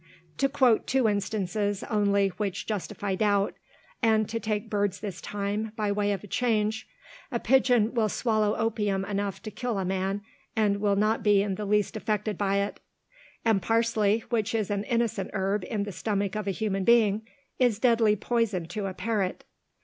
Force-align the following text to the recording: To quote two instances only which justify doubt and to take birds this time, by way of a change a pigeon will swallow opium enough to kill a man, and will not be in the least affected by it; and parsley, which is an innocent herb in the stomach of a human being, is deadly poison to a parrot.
To 0.39 0.49
quote 0.49 0.87
two 0.87 1.07
instances 1.07 1.83
only 1.83 2.29
which 2.29 2.65
justify 2.65 3.13
doubt 3.13 3.53
and 4.01 4.27
to 4.29 4.39
take 4.39 4.67
birds 4.67 4.99
this 4.99 5.21
time, 5.21 5.73
by 5.75 5.91
way 5.91 6.11
of 6.11 6.23
a 6.23 6.27
change 6.27 6.87
a 7.31 7.39
pigeon 7.39 7.93
will 7.93 8.09
swallow 8.09 8.55
opium 8.55 9.05
enough 9.05 9.43
to 9.43 9.51
kill 9.51 9.77
a 9.77 9.85
man, 9.85 10.23
and 10.55 10.81
will 10.81 10.95
not 10.95 11.21
be 11.21 11.43
in 11.43 11.53
the 11.53 11.65
least 11.65 11.95
affected 11.95 12.35
by 12.35 12.55
it; 12.57 12.79
and 13.45 13.61
parsley, 13.61 14.23
which 14.29 14.55
is 14.55 14.71
an 14.71 14.85
innocent 14.85 15.29
herb 15.33 15.63
in 15.65 15.83
the 15.83 15.91
stomach 15.91 16.33
of 16.33 16.47
a 16.47 16.49
human 16.49 16.83
being, 16.83 17.21
is 17.59 17.77
deadly 17.77 18.15
poison 18.15 18.65
to 18.69 18.87
a 18.87 18.95
parrot. 18.95 19.43